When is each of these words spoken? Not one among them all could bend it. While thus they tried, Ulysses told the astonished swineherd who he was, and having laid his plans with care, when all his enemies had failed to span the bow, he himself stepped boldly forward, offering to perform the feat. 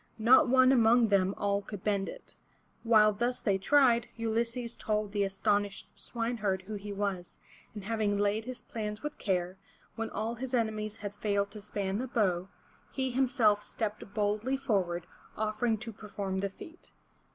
Not 0.17 0.47
one 0.49 0.71
among 0.71 1.09
them 1.09 1.35
all 1.37 1.61
could 1.61 1.83
bend 1.83 2.09
it. 2.09 2.33
While 2.81 3.13
thus 3.13 3.39
they 3.39 3.59
tried, 3.59 4.07
Ulysses 4.17 4.75
told 4.75 5.11
the 5.11 5.23
astonished 5.23 5.89
swineherd 5.93 6.63
who 6.63 6.73
he 6.73 6.91
was, 6.91 7.37
and 7.75 7.83
having 7.83 8.17
laid 8.17 8.45
his 8.45 8.61
plans 8.61 9.03
with 9.03 9.19
care, 9.19 9.59
when 9.95 10.09
all 10.09 10.33
his 10.33 10.55
enemies 10.55 10.95
had 10.95 11.13
failed 11.13 11.51
to 11.51 11.61
span 11.61 11.99
the 11.99 12.07
bow, 12.07 12.47
he 12.91 13.11
himself 13.11 13.63
stepped 13.63 14.11
boldly 14.15 14.57
forward, 14.57 15.05
offering 15.37 15.77
to 15.77 15.93
perform 15.93 16.39
the 16.39 16.49
feat. 16.49 16.93